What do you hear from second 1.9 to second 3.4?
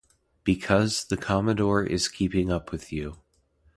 keeping up with you.